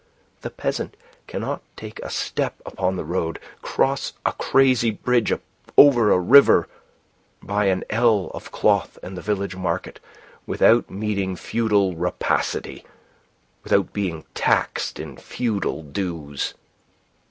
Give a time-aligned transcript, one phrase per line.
[0.41, 0.97] The peasant
[1.27, 5.31] cannot take a step upon the road, cross a crazy bridge
[5.77, 6.67] over a river,
[7.43, 9.99] buy an ell of cloth in the village market,
[10.47, 12.83] without meeting feudal rapacity,
[13.63, 16.55] without being taxed in feudal dues.